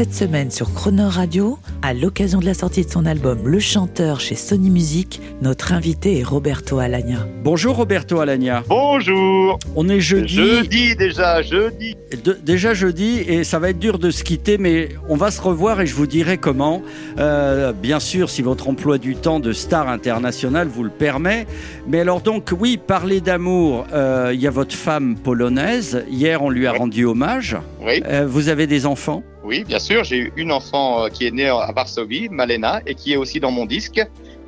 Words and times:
Cette 0.00 0.14
semaine 0.14 0.50
sur 0.50 0.72
Croner 0.72 1.02
Radio, 1.02 1.58
à 1.82 1.92
l'occasion 1.92 2.38
de 2.40 2.46
la 2.46 2.54
sortie 2.54 2.86
de 2.86 2.90
son 2.90 3.04
album 3.04 3.46
Le 3.46 3.58
Chanteur 3.58 4.18
chez 4.18 4.34
Sony 4.34 4.70
Music, 4.70 5.20
notre 5.42 5.74
invité 5.74 6.20
est 6.20 6.22
Roberto 6.22 6.78
Alagna. 6.78 7.26
Bonjour 7.44 7.76
Roberto 7.76 8.18
Alagna. 8.18 8.62
Bonjour. 8.66 9.58
On 9.76 9.90
est 9.90 10.00
jeudi. 10.00 10.36
Jeudi 10.36 10.96
déjà, 10.96 11.42
jeudi. 11.42 11.98
De- 12.24 12.32
déjà 12.42 12.72
jeudi 12.72 13.18
et 13.28 13.44
ça 13.44 13.58
va 13.58 13.68
être 13.68 13.78
dur 13.78 13.98
de 13.98 14.10
se 14.10 14.24
quitter, 14.24 14.56
mais 14.56 14.88
on 15.10 15.16
va 15.16 15.30
se 15.30 15.42
revoir 15.42 15.82
et 15.82 15.86
je 15.86 15.94
vous 15.94 16.06
dirai 16.06 16.38
comment. 16.38 16.80
Euh, 17.18 17.74
bien 17.74 18.00
sûr, 18.00 18.30
si 18.30 18.40
votre 18.40 18.70
emploi 18.70 18.96
du 18.96 19.16
temps 19.16 19.38
de 19.38 19.52
star 19.52 19.86
international 19.90 20.66
vous 20.66 20.82
le 20.82 20.88
permet. 20.88 21.46
Mais 21.86 22.00
alors 22.00 22.22
donc, 22.22 22.54
oui, 22.58 22.78
parler 22.78 23.20
d'amour, 23.20 23.86
euh, 23.92 24.30
il 24.32 24.40
y 24.40 24.46
a 24.46 24.50
votre 24.50 24.74
femme 24.74 25.16
polonaise. 25.16 26.04
Hier, 26.10 26.42
on 26.42 26.48
lui 26.48 26.66
a 26.66 26.72
Oui. 26.72 26.78
rendu 26.78 27.04
hommage. 27.04 27.58
Oui, 27.84 28.02
Euh, 28.06 28.26
vous 28.26 28.48
avez 28.48 28.66
des 28.66 28.86
enfants? 28.86 29.22
Oui, 29.50 29.64
bien 29.64 29.78
sûr. 29.80 30.04
J'ai 30.04 30.18
eu 30.18 30.32
une 30.36 30.52
enfant 30.52 31.04
euh, 31.04 31.08
qui 31.08 31.26
est 31.26 31.30
née 31.32 31.48
à 31.48 31.70
Varsovie, 31.74 32.28
Malena, 32.30 32.80
et 32.86 32.94
qui 32.94 33.12
est 33.12 33.16
aussi 33.16 33.40
dans 33.40 33.50
mon 33.50 33.66
disque, 33.66 34.00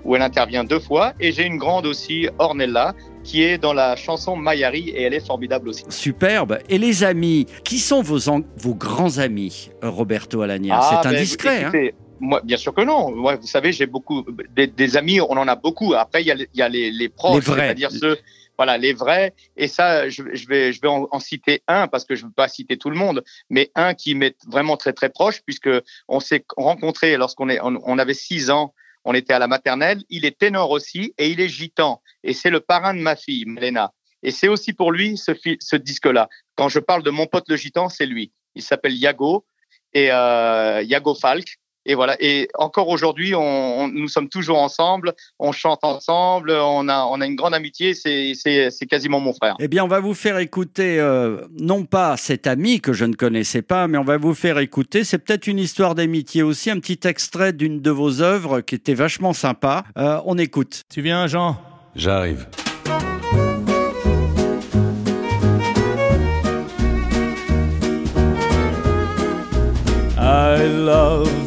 où 0.04 0.14
elle 0.16 0.22
intervient 0.22 0.62
deux 0.64 0.78
fois. 0.78 1.12
Et 1.20 1.32
j'ai 1.32 1.44
une 1.44 1.58
grande 1.58 1.86
aussi, 1.86 2.28
Ornella, 2.38 2.94
qui 3.24 3.42
est 3.42 3.58
dans 3.58 3.72
la 3.72 3.96
chanson 3.96 4.36
Mayari, 4.36 4.90
et 4.90 5.02
elle 5.02 5.14
est 5.14 5.26
formidable 5.26 5.68
aussi. 5.70 5.84
Superbe. 5.88 6.58
Et 6.68 6.78
les 6.78 7.02
amis, 7.04 7.46
qui 7.64 7.78
sont 7.78 8.00
vos, 8.02 8.18
vos 8.56 8.74
grands 8.74 9.18
amis, 9.18 9.70
Roberto 9.82 10.40
Alagna 10.42 10.78
Ah, 10.80 11.00
C'est 11.02 11.08
ben, 11.10 11.16
indiscret. 11.16 11.56
hein? 11.64 11.68
écoutez, 11.72 11.94
Moi, 12.20 12.40
bien 12.44 12.56
sûr 12.56 12.72
que 12.72 12.82
non. 12.82 13.10
Moi, 13.14 13.36
vous 13.36 13.46
savez, 13.48 13.72
j'ai 13.72 13.86
beaucoup 13.86 14.24
des, 14.56 14.68
des 14.68 14.96
amis, 14.96 15.20
on 15.20 15.36
en 15.36 15.48
a 15.48 15.56
beaucoup. 15.56 15.92
Après, 15.94 16.22
il 16.22 16.26
y 16.28 16.30
a, 16.30 16.34
les- 16.36 16.48
il 16.54 16.58
y 16.60 16.62
a 16.62 16.68
les, 16.68 16.90
les 16.92 17.08
proches, 17.08 17.44
c'est-à-dire 17.44 17.90
ceux, 17.90 18.16
voilà, 18.56 18.78
les 18.78 18.92
vrais. 18.92 19.34
Et 19.56 19.68
ça, 19.68 20.08
je, 20.08 20.22
je 20.32 20.46
vais, 20.46 20.72
je 20.72 20.80
vais 20.80 20.88
en, 20.88 21.20
citer 21.20 21.62
un 21.68 21.88
parce 21.88 22.04
que 22.04 22.14
je 22.14 22.22
ne 22.22 22.28
veux 22.28 22.34
pas 22.34 22.48
citer 22.48 22.76
tout 22.76 22.90
le 22.90 22.96
monde, 22.96 23.24
mais 23.50 23.70
un 23.74 23.94
qui 23.94 24.14
m'est 24.14 24.36
vraiment 24.46 24.76
très 24.76 24.92
très 24.92 25.08
proche 25.08 25.40
puisque 25.44 25.70
on 26.08 26.20
s'est 26.20 26.44
rencontrés 26.56 27.16
lorsqu'on 27.16 27.48
est, 27.48 27.60
on, 27.62 27.98
avait 27.98 28.14
six 28.14 28.50
ans. 28.50 28.74
On 29.04 29.14
était 29.14 29.32
à 29.32 29.40
la 29.40 29.48
maternelle. 29.48 30.02
Il 30.10 30.24
est 30.24 30.38
ténor 30.38 30.70
aussi 30.70 31.12
et 31.18 31.28
il 31.28 31.40
est 31.40 31.48
gitan. 31.48 32.00
Et 32.22 32.34
c'est 32.34 32.50
le 32.50 32.60
parrain 32.60 32.94
de 32.94 33.00
ma 33.00 33.16
fille, 33.16 33.46
Melena. 33.46 33.92
Et 34.22 34.30
c'est 34.30 34.46
aussi 34.46 34.72
pour 34.72 34.92
lui 34.92 35.16
ce, 35.16 35.32
ce 35.58 35.76
disque-là. 35.76 36.28
Quand 36.54 36.68
je 36.68 36.78
parle 36.78 37.02
de 37.02 37.10
mon 37.10 37.26
pote 37.26 37.48
le 37.48 37.56
gitan, 37.56 37.88
c'est 37.88 38.06
lui. 38.06 38.30
Il 38.54 38.62
s'appelle 38.62 38.94
Yago 38.94 39.44
et 39.92 40.12
euh, 40.12 40.82
Yago 40.82 41.14
Falk. 41.14 41.58
Et 41.86 41.94
voilà. 41.94 42.16
Et 42.20 42.48
encore 42.54 42.88
aujourd'hui, 42.88 43.34
on, 43.34 43.40
on- 43.80 43.88
nous 43.88 44.08
sommes 44.08 44.28
toujours 44.28 44.58
ensemble. 44.58 45.14
On 45.38 45.52
chante 45.52 45.80
ensemble. 45.82 46.50
On 46.52 46.88
a, 46.88 47.04
on 47.04 47.20
a 47.20 47.26
une 47.26 47.36
grande 47.36 47.54
amitié. 47.54 47.94
C'est 47.94 48.86
quasiment 48.88 49.20
mon 49.20 49.32
frère. 49.32 49.56
Eh 49.60 49.68
bien, 49.68 49.84
on 49.84 49.88
va 49.88 50.00
vous 50.00 50.14
faire 50.14 50.38
écouter, 50.38 50.98
euh, 51.00 51.42
non 51.60 51.84
pas 51.84 52.16
cet 52.16 52.46
ami 52.46 52.80
que 52.80 52.92
je 52.92 53.04
ne 53.04 53.14
connaissais 53.14 53.62
pas, 53.62 53.88
mais 53.88 53.98
on 53.98 54.04
va 54.04 54.16
vous 54.16 54.34
faire 54.34 54.58
écouter, 54.58 55.04
c'est 55.04 55.18
peut-être 55.18 55.46
une 55.46 55.58
histoire 55.58 55.94
d'amitié 55.94 56.42
aussi, 56.42 56.70
un 56.70 56.78
petit 56.78 57.00
extrait 57.06 57.52
d'une 57.52 57.80
de 57.80 57.90
vos 57.90 58.20
œuvres 58.22 58.60
qui 58.60 58.74
était 58.74 58.94
vachement 58.94 59.32
sympa. 59.32 59.84
Euh, 59.98 60.20
on 60.24 60.38
écoute. 60.38 60.82
Tu 60.92 61.02
viens, 61.02 61.26
Jean? 61.26 61.56
J'arrive. 61.94 62.46
I 70.18 70.62
love 70.66 71.41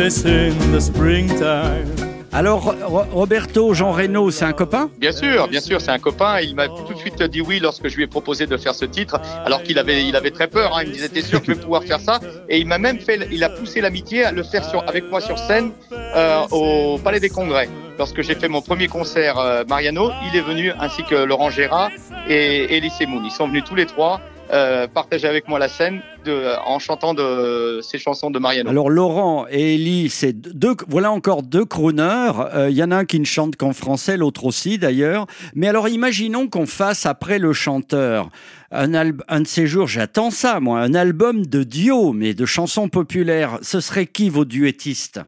In 0.00 0.72
the 0.72 0.80
springtime. 0.80 1.84
Alors, 2.32 2.74
Ro- 2.86 3.04
Roberto, 3.12 3.74
Jean 3.74 3.92
Reno, 3.92 4.30
c'est 4.30 4.46
un 4.46 4.54
copain? 4.54 4.88
Bien 4.96 5.12
sûr, 5.12 5.46
bien 5.46 5.60
sûr, 5.60 5.78
c'est 5.78 5.90
un 5.90 5.98
copain. 5.98 6.40
Il 6.40 6.54
m'a 6.54 6.68
tout 6.68 6.94
de 6.94 6.98
suite 6.98 7.22
dit 7.24 7.42
oui 7.42 7.58
lorsque 7.60 7.86
je 7.88 7.96
lui 7.96 8.04
ai 8.04 8.06
proposé 8.06 8.46
de 8.46 8.56
faire 8.56 8.74
ce 8.74 8.86
titre, 8.86 9.20
alors 9.44 9.62
qu'il 9.62 9.78
avait, 9.78 10.06
il 10.06 10.16
avait 10.16 10.30
très 10.30 10.46
peur. 10.46 10.74
Hein. 10.74 10.84
Il 10.84 10.88
me 10.88 10.94
disait 10.94 11.10
t'es 11.10 11.20
sûr 11.20 11.40
que 11.40 11.48
je 11.48 11.52
vais 11.52 11.60
pouvoir 11.60 11.84
faire 11.84 12.00
ça? 12.00 12.18
Et 12.48 12.58
il 12.58 12.66
m'a 12.66 12.78
même 12.78 12.98
fait, 12.98 13.28
il 13.30 13.44
a 13.44 13.50
poussé 13.50 13.82
l'amitié 13.82 14.24
à 14.24 14.32
le 14.32 14.42
faire 14.42 14.64
sur, 14.64 14.82
avec 14.88 15.10
moi 15.10 15.20
sur 15.20 15.38
scène 15.38 15.72
euh, 15.92 16.40
au 16.50 16.98
Palais 16.98 17.20
des 17.20 17.28
Congrès. 17.28 17.68
Lorsque 17.98 18.22
j'ai 18.22 18.34
fait 18.34 18.48
mon 18.48 18.62
premier 18.62 18.88
concert 18.88 19.38
euh, 19.38 19.64
Mariano, 19.68 20.12
il 20.32 20.34
est 20.34 20.40
venu 20.42 20.72
ainsi 20.80 21.02
que 21.04 21.14
Laurent 21.14 21.50
Gérard 21.50 21.90
et 22.26 22.74
Elie 22.78 22.88
Semoun. 22.88 23.22
Ils 23.26 23.30
sont 23.30 23.48
venus 23.48 23.64
tous 23.64 23.74
les 23.74 23.84
trois 23.84 24.22
euh, 24.52 24.86
partager 24.88 25.28
avec 25.28 25.48
moi 25.48 25.58
la 25.58 25.68
scène 25.68 26.02
de, 26.24 26.56
en 26.66 26.78
chantant 26.78 27.14
de 27.14 27.80
ces 27.82 27.98
chansons 27.98 28.30
de 28.30 28.38
Mariano. 28.38 28.68
Alors, 28.70 28.90
Laurent 28.90 29.46
et 29.50 29.74
Ellie, 29.74 30.08
c'est 30.10 30.32
deux, 30.32 30.74
voilà 30.88 31.10
encore 31.10 31.42
deux 31.42 31.64
crooners. 31.64 32.32
Euh, 32.54 32.70
Il 32.70 32.76
y 32.76 32.82
en 32.82 32.90
a 32.90 32.96
un 32.96 33.04
qui 33.04 33.20
ne 33.20 33.24
chante 33.24 33.56
qu'en 33.56 33.72
français, 33.72 34.16
l'autre 34.16 34.44
aussi 34.44 34.78
d'ailleurs. 34.78 35.26
Mais 35.54 35.68
alors, 35.68 35.88
imaginons 35.88 36.48
qu'on 36.48 36.66
fasse 36.66 37.06
après 37.06 37.38
le 37.38 37.52
chanteur 37.52 38.30
un, 38.70 38.94
un 38.94 39.40
de 39.40 39.46
ces 39.46 39.66
jours, 39.66 39.86
j'attends 39.86 40.30
ça, 40.30 40.60
moi, 40.60 40.80
un 40.80 40.94
album 40.94 41.46
de 41.46 41.64
duo, 41.64 42.12
mais 42.12 42.34
de 42.34 42.46
chansons 42.46 42.88
populaires. 42.88 43.58
Ce 43.62 43.80
serait 43.80 44.06
qui 44.06 44.28
vos 44.28 44.44
duettistes? 44.44 45.20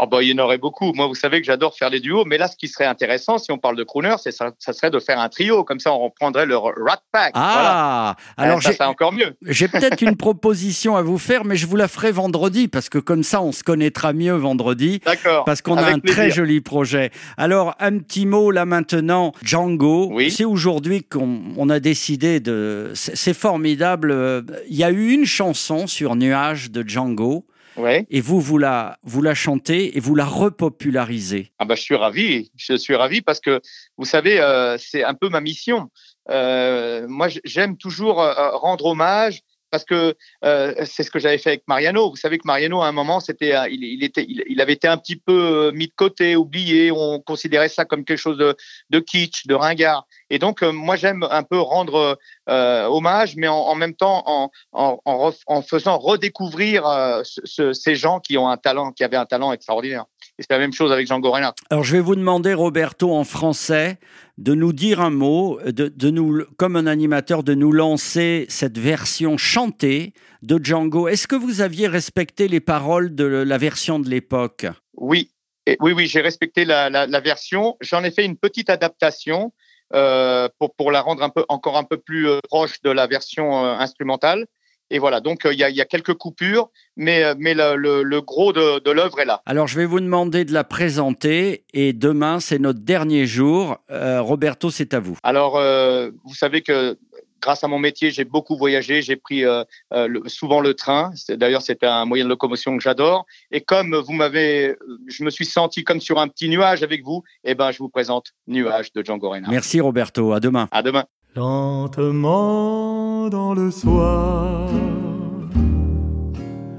Oh 0.00 0.06
bah, 0.06 0.22
il 0.22 0.28
y 0.28 0.34
en 0.34 0.42
aurait 0.44 0.58
beaucoup. 0.58 0.92
Moi, 0.94 1.06
vous 1.06 1.14
savez 1.14 1.40
que 1.40 1.46
j'adore 1.46 1.74
faire 1.76 1.90
les 1.90 2.00
duos, 2.00 2.24
mais 2.24 2.38
là, 2.38 2.46
ce 2.48 2.56
qui 2.56 2.68
serait 2.68 2.84
intéressant, 2.86 3.38
si 3.38 3.50
on 3.50 3.58
parle 3.58 3.76
de 3.76 3.84
crooner, 3.84 4.14
c'est 4.18 4.30
ça, 4.32 4.52
ça 4.58 4.72
serait 4.72 4.90
de 4.90 4.98
faire 5.00 5.18
un 5.18 5.28
trio. 5.28 5.64
Comme 5.64 5.80
ça, 5.80 5.92
on 5.92 5.98
reprendrait 5.98 6.46
le 6.46 6.56
Rat 6.56 7.02
Pack. 7.12 7.32
Voilà. 7.34 7.36
Ah 7.36 8.16
Alors, 8.36 8.58
Euh, 8.58 8.60
ça, 8.60 8.70
j'ai- 8.70 8.76
c'est 8.76 8.84
encore 8.84 9.12
mieux. 9.12 9.34
j'ai 9.46 9.68
peut-être 9.68 10.00
une 10.02 10.16
proposition 10.16 10.96
à 10.96 11.02
vous 11.02 11.18
faire, 11.18 11.44
mais 11.44 11.56
je 11.56 11.66
vous 11.66 11.76
la 11.76 11.88
ferai 11.88 12.12
vendredi, 12.12 12.68
parce 12.68 12.88
que 12.88 12.98
comme 12.98 13.22
ça, 13.22 13.42
on 13.42 13.52
se 13.52 13.62
connaîtra 13.64 14.12
mieux 14.12 14.34
vendredi. 14.34 15.00
D'accord. 15.04 15.44
Parce 15.44 15.62
qu'on 15.62 15.76
a 15.76 15.90
un 15.90 15.98
très 16.00 16.30
joli 16.30 16.60
projet. 16.60 17.10
Alors, 17.36 17.74
un 17.80 17.98
petit 17.98 18.26
mot 18.26 18.50
là 18.50 18.64
maintenant, 18.64 19.32
Django. 19.42 20.10
Oui. 20.12 20.30
C'est 20.30 20.44
aujourd'hui 20.44 21.02
qu'on 21.02 21.40
on 21.56 21.68
a 21.70 21.80
décidé 21.80 22.40
de. 22.40 22.92
C'est 22.94 23.16
c'est 23.16 23.34
formidable. 23.34 24.10
euh, 24.12 24.42
Il 24.70 24.76
y 24.76 24.84
a 24.84 24.90
eu 24.90 25.10
une 25.10 25.24
chanson 25.26 25.86
sur 25.86 26.14
Nuage 26.16 26.70
de 26.70 26.86
Django, 26.86 27.44
Ouais. 27.78 28.06
et 28.10 28.20
vous, 28.20 28.40
vous 28.40 28.58
la, 28.58 28.98
vous 29.04 29.22
la 29.22 29.34
chantez 29.34 29.96
et 29.96 30.00
vous 30.00 30.14
la 30.14 30.24
repopularisez. 30.24 31.52
Ah 31.58 31.64
bah, 31.64 31.76
je 31.76 31.82
suis 31.82 31.94
ravi. 31.94 32.50
Je 32.56 32.74
suis 32.74 32.96
ravi 32.96 33.20
parce 33.22 33.40
que, 33.40 33.60
vous 33.96 34.04
savez, 34.04 34.40
euh, 34.40 34.76
c'est 34.78 35.04
un 35.04 35.14
peu 35.14 35.28
ma 35.28 35.40
mission. 35.40 35.90
Euh, 36.28 37.06
moi, 37.08 37.28
j'aime 37.44 37.76
toujours 37.76 38.20
euh, 38.20 38.50
rendre 38.50 38.86
hommage 38.86 39.42
parce 39.70 39.84
que 39.84 40.14
euh, 40.44 40.74
c'est 40.84 41.02
ce 41.02 41.10
que 41.10 41.18
j'avais 41.18 41.38
fait 41.38 41.50
avec 41.50 41.68
Mariano. 41.68 42.10
Vous 42.10 42.16
savez 42.16 42.38
que 42.38 42.46
Mariano, 42.46 42.82
à 42.82 42.88
un 42.88 42.92
moment, 42.92 43.20
c'était, 43.20 43.54
euh, 43.54 43.68
il, 43.70 44.02
était, 44.02 44.24
il, 44.28 44.60
avait 44.60 44.72
été 44.74 44.88
un 44.88 44.96
petit 44.98 45.16
peu 45.16 45.68
euh, 45.68 45.72
mis 45.72 45.86
de 45.88 45.92
côté, 45.94 46.36
oublié. 46.36 46.90
On 46.90 47.20
considérait 47.20 47.68
ça 47.68 47.84
comme 47.84 48.04
quelque 48.04 48.18
chose 48.18 48.38
de, 48.38 49.00
kitsch, 49.00 49.46
de 49.46 49.54
ringard. 49.54 50.06
Et 50.30 50.38
donc, 50.38 50.62
euh, 50.62 50.72
moi, 50.72 50.96
j'aime 50.96 51.26
un 51.30 51.42
peu 51.42 51.58
rendre 51.58 52.18
euh, 52.48 52.84
hommage, 52.86 53.36
mais 53.36 53.48
en, 53.48 53.56
en 53.56 53.74
même 53.74 53.94
temps, 53.94 54.22
en, 54.26 54.50
en, 54.72 55.32
en, 55.46 55.62
faisant 55.62 55.98
redécouvrir 55.98 56.84
ce- 57.24 57.72
ces 57.72 57.94
gens 57.94 58.20
qui 58.20 58.38
ont 58.38 58.48
un 58.48 58.56
talent, 58.56 58.92
qui 58.92 59.04
avaient 59.04 59.16
un 59.16 59.26
talent 59.26 59.52
extraordinaire. 59.52 60.04
Et 60.38 60.42
c'est 60.42 60.52
la 60.52 60.58
même 60.58 60.72
chose 60.72 60.92
avec 60.92 61.06
Django 61.08 61.32
Reinhardt. 61.32 61.54
Alors, 61.68 61.82
je 61.82 61.96
vais 61.96 62.00
vous 62.00 62.14
demander, 62.14 62.54
Roberto, 62.54 63.12
en 63.12 63.24
français, 63.24 63.98
de 64.36 64.54
nous 64.54 64.72
dire 64.72 65.00
un 65.00 65.10
mot, 65.10 65.58
de, 65.64 65.88
de 65.88 66.10
nous, 66.10 66.44
comme 66.56 66.76
un 66.76 66.86
animateur, 66.86 67.42
de 67.42 67.54
nous 67.54 67.72
lancer 67.72 68.46
cette 68.48 68.78
version 68.78 69.36
chantée 69.36 70.12
de 70.42 70.60
Django. 70.62 71.08
Est-ce 71.08 71.26
que 71.26 71.34
vous 71.34 71.60
aviez 71.60 71.88
respecté 71.88 72.46
les 72.46 72.60
paroles 72.60 73.16
de 73.16 73.24
la 73.24 73.58
version 73.58 73.98
de 73.98 74.08
l'époque? 74.08 74.66
Oui, 74.94 75.30
Et 75.66 75.76
oui, 75.80 75.92
oui, 75.92 76.06
j'ai 76.06 76.20
respecté 76.20 76.64
la, 76.64 76.88
la, 76.88 77.06
la 77.08 77.20
version. 77.20 77.76
J'en 77.80 78.04
ai 78.04 78.12
fait 78.12 78.24
une 78.24 78.36
petite 78.36 78.70
adaptation 78.70 79.52
euh, 79.94 80.48
pour, 80.58 80.74
pour 80.74 80.92
la 80.92 81.00
rendre 81.00 81.22
un 81.22 81.30
peu, 81.30 81.44
encore 81.48 81.76
un 81.76 81.84
peu 81.84 81.96
plus 81.96 82.28
euh, 82.28 82.38
proche 82.48 82.80
de 82.82 82.90
la 82.90 83.06
version 83.06 83.64
euh, 83.64 83.74
instrumentale. 83.74 84.46
Et 84.90 84.98
voilà, 84.98 85.20
donc 85.20 85.44
euh, 85.44 85.52
il 85.52 85.58
y, 85.58 85.64
a, 85.64 85.70
il 85.70 85.76
y 85.76 85.80
a 85.80 85.84
quelques 85.84 86.14
coupures, 86.14 86.70
mais, 86.96 87.22
euh, 87.22 87.34
mais 87.38 87.54
le, 87.54 87.76
le, 87.76 88.02
le 88.02 88.20
gros 88.22 88.52
de, 88.52 88.78
de 88.78 88.90
l'œuvre 88.90 89.20
est 89.20 89.26
là. 89.26 89.42
Alors, 89.44 89.66
je 89.66 89.76
vais 89.78 89.84
vous 89.84 90.00
demander 90.00 90.44
de 90.44 90.52
la 90.52 90.64
présenter 90.64 91.64
et 91.74 91.92
demain, 91.92 92.40
c'est 92.40 92.58
notre 92.58 92.80
dernier 92.80 93.26
jour. 93.26 93.76
Euh, 93.90 94.22
Roberto, 94.22 94.70
c'est 94.70 94.94
à 94.94 95.00
vous. 95.00 95.18
Alors, 95.22 95.58
euh, 95.58 96.10
vous 96.24 96.34
savez 96.34 96.62
que 96.62 96.96
grâce 97.40 97.62
à 97.62 97.68
mon 97.68 97.78
métier, 97.78 98.10
j'ai 98.10 98.24
beaucoup 98.24 98.56
voyagé. 98.56 99.02
J'ai 99.02 99.16
pris 99.16 99.44
euh, 99.44 99.62
euh, 99.92 100.08
le, 100.08 100.22
souvent 100.26 100.60
le 100.60 100.74
train. 100.74 101.12
D'ailleurs, 101.28 101.62
c'est 101.62 101.84
un 101.84 102.04
moyen 102.04 102.24
de 102.24 102.30
locomotion 102.30 102.76
que 102.76 102.82
j'adore. 102.82 103.26
Et 103.52 103.60
comme 103.60 103.94
vous 103.94 104.12
m'avez, 104.12 104.74
je 105.06 105.22
me 105.22 105.30
suis 105.30 105.44
senti 105.44 105.84
comme 105.84 106.00
sur 106.00 106.18
un 106.18 106.28
petit 106.28 106.48
nuage 106.48 106.82
avec 106.82 107.04
vous, 107.04 107.22
eh 107.44 107.54
ben, 107.54 107.70
je 107.72 107.78
vous 107.78 107.90
présente 107.90 108.32
Nuage 108.46 108.92
de 108.92 109.04
Django 109.04 109.28
Reinhardt. 109.28 109.52
Merci, 109.52 109.80
Roberto. 109.80 110.32
À 110.32 110.40
demain. 110.40 110.66
À 110.72 110.82
demain. 110.82 111.04
Lentement 111.36 112.97
dans 113.30 113.54
le 113.54 113.70
soir, 113.70 114.68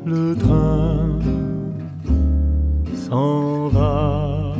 le 0.05 0.35
train 0.35 1.19
s'en 2.95 3.67
va. 3.67 4.53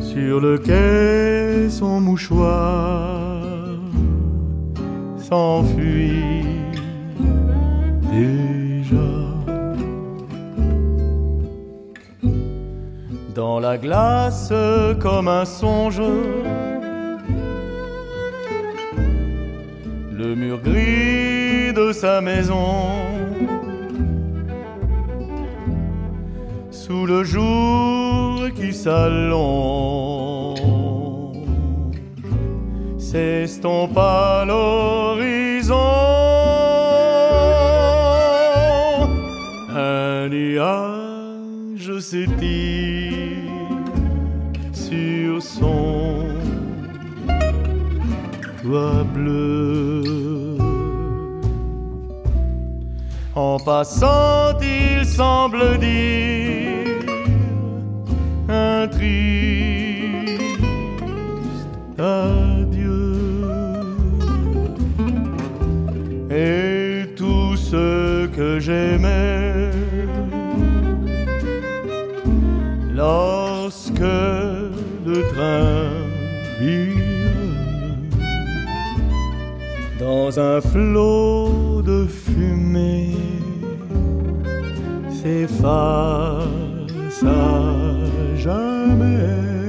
Sur 0.00 0.40
le 0.40 0.58
quai, 0.58 1.70
son 1.70 2.00
mouchoir 2.00 3.42
s'enfuit 5.16 6.44
déjà. 8.12 9.12
Dans 13.34 13.60
la 13.60 13.78
glace 13.78 14.52
comme 15.00 15.28
un 15.28 15.44
songe 15.44 16.02
le 20.16 20.34
mur 20.34 20.58
gris 20.62 21.72
de 21.74 21.92
sa 21.92 22.20
maison. 22.20 22.88
Sous 26.70 27.04
le 27.06 27.24
jour 27.24 28.48
qui 28.54 28.72
s'allonge, 28.72 30.58
s'estompe 32.98 33.98
à 33.98 34.44
l'horizon 34.46 35.74
un 39.74 40.28
nuage 40.28 41.98
s'étire 41.98 43.36
sur 44.72 45.42
son 45.42 45.95
En 53.34 53.58
passant, 53.58 54.58
il 54.60 55.04
semble 55.04 55.78
dire 55.78 56.76
un 58.48 58.88
triste 58.88 59.26
adieu. 61.98 63.12
Et 66.30 67.14
tout 67.14 67.56
ce 67.56 68.26
que 68.26 68.58
j'aimais 68.58 69.70
lorsque 72.94 74.00
le 74.00 75.22
train 75.34 75.86
dans 79.98 80.38
un 80.38 80.60
flot 80.60 81.82
de 81.82 82.06
fumée 82.06 83.16
s'efface 85.10 86.44
à 87.24 88.36
jamais. 88.36 89.65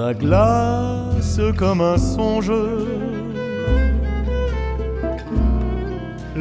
La 0.00 0.14
glace 0.14 1.40
comme 1.58 1.82
un 1.82 1.98
songe. 1.98 2.52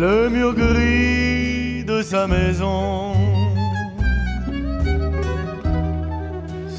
Le 0.03 0.29
mur 0.29 0.53
gris 0.53 1.83
de 1.83 2.01
sa 2.01 2.25
maison, 2.27 3.13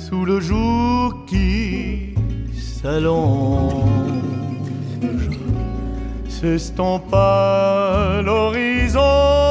sous 0.05 0.25
le 0.25 0.41
jour 0.41 1.27
qui 1.27 2.15
s'allonge, 2.57 3.85
s'estompe 6.29 7.13
à 7.13 8.23
l'horizon. 8.25 9.50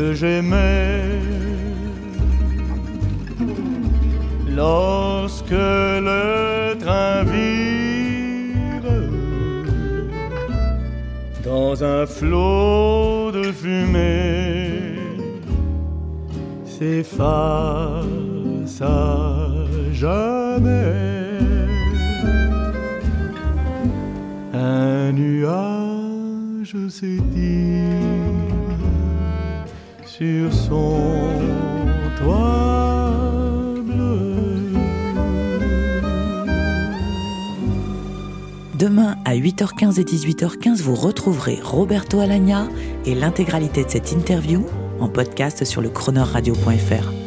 Que 0.00 0.14
j'aimais. 0.14 1.20
Lorsque 4.60 5.64
le 6.08 6.74
train 6.82 7.22
vire 7.32 8.90
dans 11.44 11.74
un 11.84 12.06
flot 12.06 13.30
de 13.38 13.44
fumée 13.60 14.96
s'efface 16.64 17.98
à 18.80 19.06
jamais. 19.92 20.94
Un 24.52 25.12
nuage 25.12 26.76
s'étire 26.88 28.49
sur 30.20 30.52
son. 30.52 31.00
Demain 38.78 39.16
à 39.26 39.34
8h15 39.34 40.00
et 40.00 40.04
18h15, 40.04 40.80
vous 40.82 40.94
retrouverez 40.94 41.58
Roberto 41.62 42.20
Alagna 42.20 42.66
et 43.04 43.14
l'intégralité 43.14 43.84
de 43.84 43.90
cette 43.90 44.10
interview 44.12 44.64
en 45.00 45.08
podcast 45.08 45.66
sur 45.66 45.82
le 45.82 45.90
chroneurradio.fr. 45.90 47.19